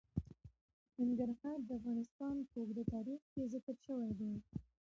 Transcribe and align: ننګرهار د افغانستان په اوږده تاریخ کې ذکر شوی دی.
ننګرهار 0.99 1.57
د 1.63 1.69
افغانستان 1.79 2.35
په 2.49 2.55
اوږده 2.59 2.83
تاریخ 2.93 3.21
کې 3.31 3.49
ذکر 3.53 3.75
شوی 3.85 4.11
دی. 4.19 4.31